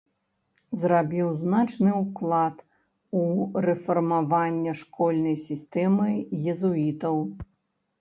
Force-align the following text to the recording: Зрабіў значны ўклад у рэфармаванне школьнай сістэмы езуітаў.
Зрабіў 0.83 1.29
значны 1.41 1.91
ўклад 1.99 2.65
у 3.21 3.27
рэфармаванне 3.69 4.77
школьнай 4.83 5.41
сістэмы 5.47 6.11
езуітаў. 6.57 7.15